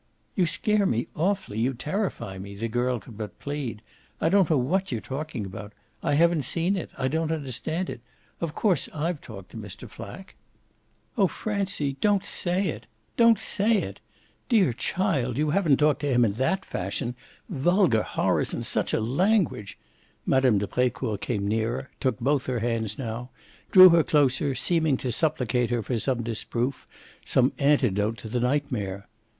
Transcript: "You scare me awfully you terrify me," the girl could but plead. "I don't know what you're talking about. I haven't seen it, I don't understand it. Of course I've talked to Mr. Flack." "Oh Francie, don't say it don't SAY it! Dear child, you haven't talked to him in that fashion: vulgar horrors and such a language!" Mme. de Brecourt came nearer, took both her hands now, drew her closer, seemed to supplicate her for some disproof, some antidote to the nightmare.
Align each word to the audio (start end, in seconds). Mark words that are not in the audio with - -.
"You 0.35 0.47
scare 0.47 0.87
me 0.87 1.09
awfully 1.15 1.59
you 1.59 1.75
terrify 1.75 2.39
me," 2.39 2.55
the 2.55 2.67
girl 2.67 2.99
could 2.99 3.19
but 3.19 3.37
plead. 3.39 3.83
"I 4.19 4.29
don't 4.29 4.49
know 4.49 4.57
what 4.57 4.91
you're 4.91 4.99
talking 4.99 5.45
about. 5.45 5.73
I 6.01 6.15
haven't 6.15 6.41
seen 6.41 6.75
it, 6.75 6.89
I 6.97 7.07
don't 7.07 7.31
understand 7.31 7.87
it. 7.87 8.01
Of 8.39 8.55
course 8.55 8.89
I've 8.95 9.21
talked 9.21 9.51
to 9.51 9.57
Mr. 9.57 9.87
Flack." 9.87 10.33
"Oh 11.19 11.27
Francie, 11.27 11.97
don't 12.01 12.25
say 12.25 12.69
it 12.69 12.87
don't 13.15 13.37
SAY 13.37 13.77
it! 13.83 13.99
Dear 14.49 14.73
child, 14.73 15.37
you 15.37 15.51
haven't 15.51 15.77
talked 15.77 15.99
to 15.99 16.07
him 16.11 16.25
in 16.25 16.31
that 16.31 16.65
fashion: 16.65 17.13
vulgar 17.47 18.01
horrors 18.01 18.55
and 18.55 18.65
such 18.65 18.93
a 18.95 18.99
language!" 18.99 19.77
Mme. 20.25 20.57
de 20.57 20.65
Brecourt 20.65 21.21
came 21.21 21.47
nearer, 21.47 21.91
took 21.99 22.19
both 22.19 22.47
her 22.47 22.61
hands 22.61 22.97
now, 22.97 23.29
drew 23.71 23.89
her 23.89 24.01
closer, 24.01 24.55
seemed 24.55 24.99
to 25.01 25.11
supplicate 25.11 25.69
her 25.69 25.83
for 25.83 25.99
some 25.99 26.23
disproof, 26.23 26.87
some 27.23 27.53
antidote 27.59 28.17
to 28.17 28.27
the 28.27 28.39
nightmare. 28.39 29.07